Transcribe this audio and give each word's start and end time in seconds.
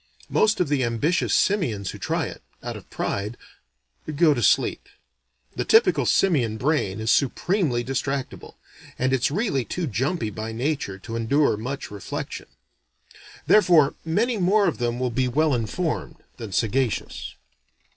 Most 0.31 0.59
of 0.59 0.67
the 0.67 0.83
ambitious 0.83 1.31
simians 1.31 1.91
who 1.91 1.99
try 1.99 2.25
it 2.25 2.41
out 2.63 2.75
of 2.75 2.89
pride 2.89 3.37
go 4.15 4.33
to 4.33 4.41
sleep. 4.41 4.89
The 5.55 5.63
typical 5.63 6.07
simian 6.07 6.57
brain 6.57 6.99
is 6.99 7.11
supremely 7.11 7.83
distractable, 7.83 8.55
and 8.97 9.13
it's 9.13 9.29
really 9.29 9.63
too 9.63 9.85
jumpy 9.85 10.31
by 10.31 10.53
nature 10.53 10.97
to 10.97 11.15
endure 11.15 11.55
much 11.55 11.91
reflection. 11.91 12.47
Therefore 13.45 13.93
many 14.03 14.37
more 14.39 14.67
of 14.67 14.79
them 14.79 14.97
will 14.97 15.11
be 15.11 15.27
well 15.27 15.53
informed 15.53 16.15
than 16.37 16.51
sagacious. 16.51 17.35